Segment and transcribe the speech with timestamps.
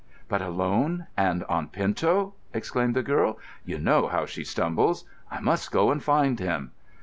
[0.27, 3.37] "But alone, and on pinto!" exclaimed the girl.
[3.65, 5.05] "You know how she stumbles.
[5.29, 6.71] I must go and find him."